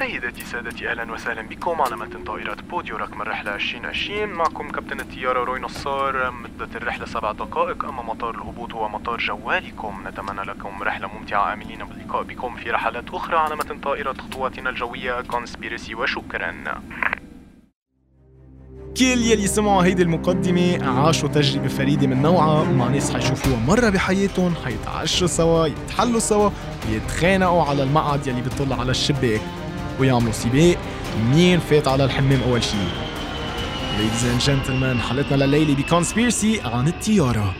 سيداتي 0.00 0.44
سادتي 0.44 0.90
أهلا 0.90 1.12
وسهلا 1.12 1.42
بكم 1.42 1.80
على 1.80 1.96
متن 1.96 2.24
طائرة 2.24 2.56
Podeo 2.70 2.96
رقم 2.96 3.22
الرحلة 3.22 3.54
2020 3.54 4.28
معكم 4.28 4.70
كابتن 4.70 5.00
الطيارة 5.00 5.44
روي 5.44 5.60
نصار. 5.60 6.30
مدة 6.30 6.68
الرحلة 6.76 7.06
سبع 7.06 7.32
دقائق. 7.32 7.84
أما 7.84 8.02
مطار 8.02 8.34
الهبوط 8.34 8.72
هو 8.72 8.88
مطار 8.88 9.18
جوالكم 9.18 10.04
نتمنى 10.08 10.42
لكم 10.42 10.82
رحلة 10.82 11.08
ممتعة. 11.08 11.52
آملين 11.52 11.84
باللقاء 11.84 12.22
بكم 12.22 12.56
في 12.56 12.70
رحلات 12.70 13.04
أخرى 13.12 13.36
على 13.36 13.56
متن 13.56 13.80
طائرة 13.80 14.12
خطوطنا 14.12 14.70
الجوية. 14.70 15.20
conspiracy 15.20 15.94
وشكرا. 15.94 16.54
كل 18.96 19.04
يلي 19.04 19.46
سمعوا 19.46 19.84
هيدي 19.84 20.02
المقدمة 20.02 20.98
عاشوا 21.00 21.28
تجربة 21.28 21.68
فريدة 21.68 22.06
من 22.06 22.22
نوعها. 22.22 22.64
مع 22.64 22.88
ناس 22.88 23.12
حيشوفوها 23.12 23.56
مرة 23.56 23.90
بحياتهم 23.90 24.54
حيتعشوا 24.64 25.26
سوا 25.26 25.66
يتحلوا 25.66 26.20
سوا 26.20 26.50
ويتخانقوا 26.88 27.62
على 27.62 27.82
المقعد 27.82 28.26
يلي 28.26 28.40
بيطل 28.40 28.72
على 28.72 28.90
الشباك. 28.90 29.40
ويعملوا 30.00 30.32
سباق 30.32 30.76
مين 31.34 31.60
فات 31.60 31.88
على 31.88 32.04
الحمام 32.04 32.40
أول 32.48 32.62
شي؟ 32.64 32.76
Ladies 33.98 34.22
and 34.22 34.46
gentlemen 34.46 35.00
حلقتنا 35.10 35.44
لليلة 35.44 35.74
بكونسبيرسي 35.74 36.60
عن 36.64 36.88
الطيارة 36.88 37.54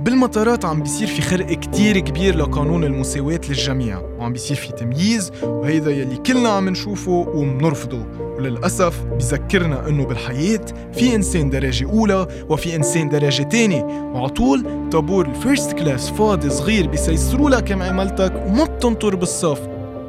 بالمطارات 0.00 0.64
عم 0.64 0.82
بيصير 0.82 1.06
في 1.06 1.22
خرق 1.22 1.46
كتير 1.46 1.98
كبير 1.98 2.36
لقانون 2.36 2.84
المساواة 2.84 3.40
للجميع 3.48 3.98
وعم 3.98 4.32
بيصير 4.32 4.56
في 4.56 4.72
تمييز 4.72 5.32
وهيدا 5.42 5.90
يلي 5.90 6.16
كلنا 6.16 6.48
عم 6.48 6.68
نشوفه 6.68 7.10
ومنرفضه. 7.34 8.06
وللأسف 8.36 9.04
بذكرنا 9.04 9.88
إنه 9.88 10.04
بالحياة 10.06 10.60
في 10.92 11.14
إنسان 11.14 11.50
درجة 11.50 11.90
أولى 11.90 12.26
وفي 12.48 12.76
إنسان 12.76 13.08
درجة 13.08 13.42
تانية. 13.42 13.84
وعطول 14.14 14.64
طابور 14.92 15.26
ال 15.26 15.34
first 15.34 15.72
class 15.72 16.10
فاضي 16.10 16.50
صغير 16.50 16.86
بيسيسروا 16.86 17.50
لك 17.50 17.72
عملتك 17.72 18.32
وما 18.46 18.64
بتنطر 18.64 19.16
بالصف. 19.16 19.60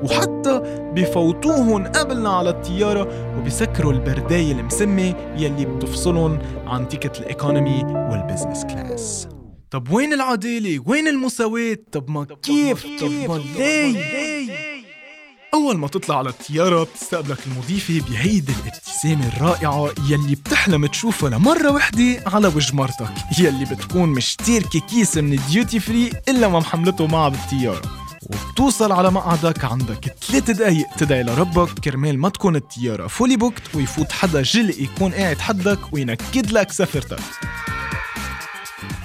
وحتى 0.04 0.62
بفوتوهن 0.96 1.88
قبلنا 1.88 2.30
على 2.30 2.50
الطيارة 2.50 3.08
وبسكروا 3.38 3.94
البرداية 3.94 4.52
المسمة 4.52 5.14
يلي 5.38 5.66
بتفصلهم 5.66 6.40
عن 6.68 6.88
ticket 6.88 7.20
ال 7.20 7.28
economy 7.28 7.84
وال 7.84 8.00
business 8.00 8.66
class 8.66 9.28
طب 9.72 9.92
وين 9.92 10.14
العدالة؟ 10.14 10.84
وين 10.86 11.08
المساواة؟ 11.08 11.78
طب 11.92 12.10
ما 12.10 12.28
كيف؟ 12.44 12.84
طب 13.02 13.12
ما 13.12 13.42
ليه؟ 13.58 14.62
أول 15.54 15.78
ما 15.78 15.88
تطلع 15.88 16.18
على 16.18 16.30
الطيارة 16.30 16.84
بتستقبلك 16.84 17.38
المضيفة 17.48 18.02
بهيدي 18.10 18.54
الابتسامة 18.64 19.28
الرائعة 19.28 19.90
يلي 20.10 20.36
بتحلم 20.36 20.86
تشوفها 20.86 21.30
لمرة 21.30 21.72
وحدة 21.72 22.24
على 22.26 22.48
وجه 22.48 22.76
مرتك 22.76 23.12
يلي 23.40 23.66
بتكون 23.66 24.10
مشتركة 24.10 24.80
كيس 24.80 25.18
من 25.18 25.34
ال 25.34 25.43
duty 25.43 25.80
free 25.80 26.12
إلا 26.30 26.48
ما 26.48 26.60
محملته 26.60 27.08
معها 27.08 27.30
بالطيارة 27.30 27.82
وبتوصل 28.24 28.92
على 28.92 29.12
مقعدك 29.12 29.66
عندك 29.66 30.16
ثلاث 30.28 30.52
دقايق 30.52 30.88
تدعي 30.98 31.24
لربك 31.24 31.80
كرمال 31.80 32.20
ما 32.20 32.30
تكون 32.30 32.56
الطيارة 32.56 33.08
fully 33.08 33.38
booked 33.38 33.76
ويفوت 33.76 34.12
حدا 34.12 34.42
جلق 34.42 34.76
يكون 34.82 35.12
قاعد 35.12 35.40
حدك 35.40 35.94
وينكد 35.94 36.52
لك 36.52 36.72
سفرتك 36.72 37.20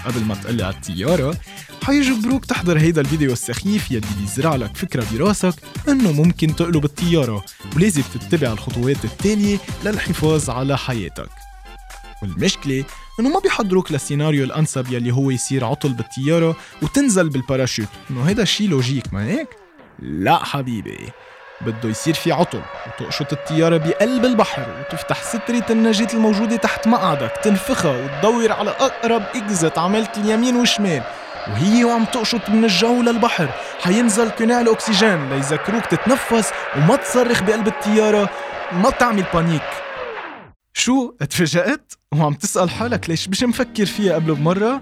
قبل 0.07 0.25
ما 0.25 0.35
تقلع 0.35 0.63
على 0.63 0.75
الطيارة 0.75 1.37
حيجبروك 1.83 2.45
تحضر 2.45 2.79
هيدا 2.79 3.01
الفيديو 3.01 3.33
السخيف 3.33 3.91
يلي 3.91 4.07
بيزرع 4.21 4.55
لك 4.55 4.77
فكرة 4.77 5.07
براسك 5.13 5.55
إنه 5.89 6.13
ممكن 6.13 6.57
تقلب 6.57 6.85
الطيارة 6.85 7.45
ولازم 7.77 8.03
تتبع 8.03 8.53
الخطوات 8.53 9.05
التالية 9.05 9.59
للحفاظ 9.85 10.51
على 10.51 10.79
حياتك. 10.79 11.29
والمشكلة 12.23 12.85
إنه 13.21 13.29
ما 13.29 13.41
بيحضروك 13.41 13.93
للسيناريو 13.93 14.45
الأنسب 14.45 14.93
يلي 14.93 15.13
هو 15.13 15.31
يصير 15.31 15.65
عطل 15.65 15.93
بالطيارة 15.93 16.57
وتنزل 16.83 17.29
بالباراشوت. 17.29 17.89
إنه 18.11 18.23
هيدا 18.23 18.45
شي 18.45 18.67
logic 18.67 19.15
ما 19.15 19.25
هيك؟ 19.25 19.49
لا 19.99 20.45
حبيبي. 20.45 20.99
بده 21.61 21.89
يصير 21.89 22.15
في 22.15 22.33
عطل. 22.33 22.63
وتقشط 22.87 23.33
الطيارة 23.33 23.77
بقلب 23.77 24.25
البحر 24.25 24.67
وتفتح 24.81 25.23
سترة 25.23 25.65
النجاة 25.71 26.09
الموجودة 26.15 26.57
تحت 26.57 26.87
مقعدك. 26.87 27.33
تنفخها 27.43 28.05
وتدور 28.05 28.53
على 28.53 28.71
أقرب 28.71 29.23
exit 29.35 29.79
على 29.79 30.19
اليمين 30.19 30.57
والشمال. 30.57 31.03
وهي 31.49 31.85
وعم 31.85 32.05
تقشط 32.05 32.49
من 32.49 32.65
الجو 32.65 33.03
للبحر. 33.03 33.49
حينزل 33.81 34.31
قناع 34.31 34.61
الأكسجين 34.61 35.31
ليذكروك 35.31 35.87
تتنفس 35.87 36.53
وما 36.77 36.97
تصرخ 36.97 37.43
بقلب 37.43 37.67
الطيارة. 37.67 38.31
ما 38.73 38.91
تعمل 38.91 39.25
panic. 39.35 39.63
شو؟ 40.75 41.15
اتفاجأت؟ 41.21 41.93
وعم 42.15 42.35
تسأل 42.35 42.71
حالك 42.71 43.11
ليش 43.11 43.29
مش 43.29 43.43
مفكر 43.43 43.87
فيها 43.87 44.15
قبل 44.15 44.35
بمرة؟ 44.35 44.81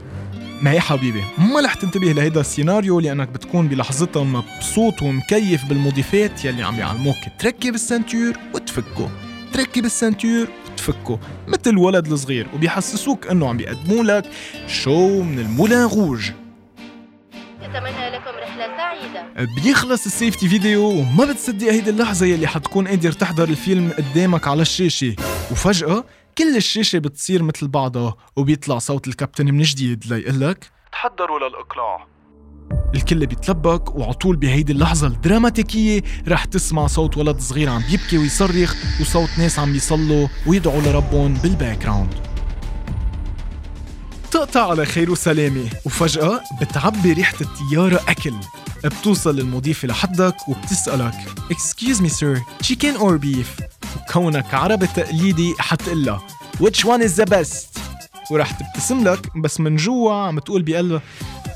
ما 0.63 0.73
يا 0.73 0.81
حبيبي 0.81 1.25
ما 1.39 1.61
رح 1.61 1.75
تنتبه 1.75 2.13
لهيدا 2.13 2.41
السيناريو 2.41 3.01
لأنك 3.01 3.29
بتكون 3.29 3.69
بلحظتها 3.69 4.25
مبسوط 4.25 5.03
ومكيف 5.03 5.65
بالمضيفات 5.65 6.45
يلي 6.45 6.63
عم 6.63 6.79
يعلموك. 6.79 7.17
تركب 7.39 7.75
ال 7.75 7.81
ceinture 7.81 8.33
وتفكه 8.55 9.11
تركب 9.53 9.85
ال 9.85 9.92
ceinture 9.92 10.49
وتفكه 10.73 11.19
مثل 11.49 11.79
ولد 11.79 12.13
الصغير 12.13 12.47
وبيحسسوك 12.55 13.27
إنه 13.27 13.49
عم 13.49 13.57
بيقدموا 13.57 14.05
لك 14.05 14.25
شو 14.67 15.23
من 15.23 15.39
ال 15.39 15.46
Moulin 15.46 15.89
Rouge 15.89 16.31
لكم 18.15 18.31
رحلة 18.43 18.77
سعيدة. 18.77 19.53
بيخلص 19.63 20.07
ال 20.07 20.12
safety 20.12 20.49
video 20.49 20.85
وما 20.85 21.25
بتصدق 21.25 21.73
هيدي 21.73 21.91
اللحظة 21.91 22.27
يلي 22.27 22.47
حتكون 22.47 22.89
قادر 22.89 23.13
تحضر 23.13 23.49
الفيلم 23.49 23.91
قدامك 23.99 24.49
على 24.49 24.63
الشاشة. 24.63 25.17
وفجأة 25.51 26.05
كل 26.39 26.56
الشاشة 26.56 26.99
بتصير 26.99 27.43
مثل 27.43 27.69
بعضها 27.69 28.15
وبيطلع 28.37 28.78
صوت 28.78 29.09
الكابتن 29.09 29.55
من 29.55 29.62
جديد 29.62 30.06
ليقلك 30.06 30.71
تحضروا 30.93 31.39
للإقلاع. 31.39 32.06
الكل 32.95 33.27
بيتلبك 33.27 33.95
وعطول 33.95 34.37
بهيدي 34.37 34.73
اللحظة 34.73 35.06
الدراماتيكية 35.06 36.03
رح 36.28 36.44
تسمع 36.44 36.87
صوت 36.87 37.17
ولد 37.17 37.41
صغير 37.41 37.69
عم 37.71 37.83
بيبكي 37.91 38.19
ويصرخ 38.19 38.75
وصوت 39.00 39.28
ناس 39.39 39.59
عم 39.59 39.73
بيصلوا 39.73 40.28
ويدعوا 40.47 40.81
لربهم 40.83 41.34
بال 41.35 41.79
background 41.79 42.15
تقطع 44.31 44.71
على 44.71 44.87
خير 44.87 45.11
وسلامة 45.11 45.71
وفجأة 45.84 46.41
بتعبي 46.61 47.12
ريحة 47.12 47.37
الطيارة 47.41 48.00
أكل. 48.09 48.34
بتوصل 48.84 49.39
المضيفة 49.41 49.89
لحدك 49.89 50.37
وبتسألك 50.49 51.15
Excuse 51.50 52.00
me 52.00 52.09
sir, 52.09 52.41
chicken 52.62 52.97
or 52.97 53.19
beef؟ 53.19 53.74
وكونك 54.09 54.55
عربي 54.55 54.87
تقليدي 54.87 55.55
حتقلها. 55.59 56.27
Which 56.57 56.85
one 56.85 57.03
is 57.03 57.23
the 57.23 57.27
best؟ 57.35 57.79
ورح 58.31 58.51
تبتسم 58.51 59.09
لك 59.09 59.37
بس 59.37 59.61
من 59.61 59.77
جوا 59.77 60.13
عم 60.13 60.39
تقول 60.39 60.63
بقلبها 60.63 61.03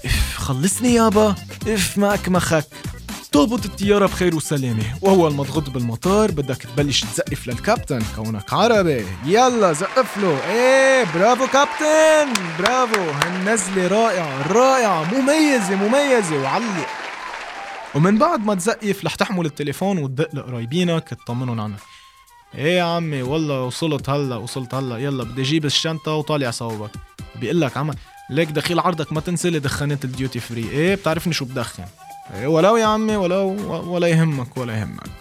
إف 0.05 0.37
خلصني 0.37 0.95
يابا 0.95 1.35
إف 1.69 1.99
ما 1.99 2.15
اكمخك 2.15 2.65
تهبط 3.33 3.65
الطيارة 3.65 4.07
بخير 4.07 4.37
وسلامة. 4.37 4.83
وأول 5.03 5.35
ما 5.35 5.45
تغط 5.45 5.71
بالمطار 5.71 6.31
بدك 6.31 6.57
تبلش 6.57 7.05
تزقف 7.05 7.47
للكابتن. 7.47 8.03
كونك 8.17 8.53
عربي. 8.53 9.07
يلا 9.25 9.73
زقف 9.73 10.19
له. 10.19 10.39
إيه 10.51 11.05
برافو 11.15 11.47
كابتن. 11.47 12.43
برافو. 12.59 13.11
هالنزلة 13.11 13.87
رائعة 13.87 14.53
رائعة. 14.53 15.15
مميزة 15.15 15.77
مميزة. 15.77 16.43
وعلق 16.43 16.87
ومن 17.95 18.19
بعد 18.19 18.47
ما 18.47 18.55
تزقف 18.55 19.05
رح 19.05 19.15
تحمل 19.15 19.47
التليفون 19.47 19.99
وتدق 19.99 20.35
لقرايبينك 20.35 21.09
تطمنهم 21.09 21.61
عنك. 21.61 21.79
إيه 22.55 22.79
يا 22.79 22.83
عمي 22.83 23.23
والله 23.23 23.63
وصلت 23.63 24.11
هلا 24.11 24.37
وصلت 24.37 24.75
هلا. 24.75 24.99
يلا 24.99 25.25
بدي 25.25 25.43
أجيب 25.43 25.65
الشنطة 25.65 26.13
وطالع 26.15 26.51
صوبك 26.51 26.91
بيقول 27.41 27.61
لك 27.61 27.77
عم 27.77 27.91
ليك 28.31 28.49
دخيل 28.49 28.81
عرضك 28.81 29.13
ما 29.13 29.21
تنسى 29.21 29.51
لي 29.51 29.59
دخانات 29.59 30.05
ال 30.05 30.12
duty 30.12 30.41
free. 30.41 30.71
إيه 30.71 30.95
بتعرفني 30.95 31.33
شو 31.33 31.45
بدخن؟ 31.45 31.85
إيه 32.35 32.47
ولو 32.47 32.77
يا 32.77 32.87
عمي 32.87 33.17
ولو 33.17 33.47
ولا 33.93 34.07
يهمك 34.07 34.57
ولا 34.57 34.79
يهمك. 34.79 35.18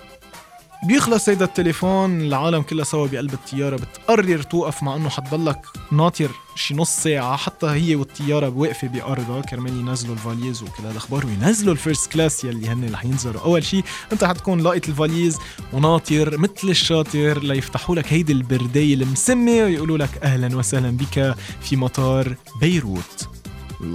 بيخلص 0.84 1.30
هيدا 1.30 1.46
التليفون 1.46 2.22
العالم 2.22 2.62
كلها 2.62 2.84
سوا 2.84 3.08
بقلب 3.08 3.34
الطيارة 3.34 3.76
بتقرر 3.76 4.42
توقف 4.42 4.84
مع 4.84 4.96
إنه 4.96 5.10
حتضلك 5.10 5.62
ناطر 5.92 6.30
شي 6.56 6.74
نص 6.74 6.90
ساعة 6.90 7.38
حتى 7.38 7.68
هي 7.68 7.96
والطيارة 7.96 8.50
واقفة 8.50 8.88
بأرضها. 8.88 9.42
كرمال 9.42 9.80
ينزلوا 9.80 10.14
ال 10.13 10.20
valises 10.20 10.63
وكل 10.64 10.84
هالأخبار 10.84 11.26
وينزلوا 11.26 11.74
ال 11.74 11.80
first 11.80 12.11
class 12.11 12.44
يلي 12.44 12.68
هن 12.68 12.90
رح 12.94 13.06
ينزلوا. 13.06 13.41
أول 13.41 13.64
شي 13.64 13.84
أنت 14.12 14.24
حتكون 14.24 14.62
لاقط 14.62 14.88
الفاليز 14.88 15.38
وناطر 15.74 16.38
مثل 16.38 16.70
الشاطر 16.70 17.44
ليفتحوا 17.44 17.96
لك 17.96 18.14
هيدي 18.14 18.34
البرداية 18.34 18.94
المسمة 18.94 19.52
ويقولوا 19.52 19.97
لك 19.97 20.09
أهلا 20.23 20.58
وسهلا 20.58 20.97
بك 20.97 21.35
في 21.62 21.76
مطار 21.76 22.35
بيروت. 22.62 23.28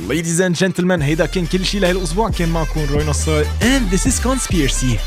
Ladies 0.09 0.41
and 0.41 0.57
gentlemen 0.65 1.03
هيدا 1.03 1.27
كان 1.27 1.47
كل 1.47 1.65
شي 1.65 1.79
لهالأسبوع. 1.79 2.31
كان 2.31 2.49
معكم 2.49 2.81
روي 2.91 3.05
نصار 3.05 3.45
and 3.45 3.95
this 3.95 4.07
is 4.07 4.27
Conspiracy. 4.27 4.99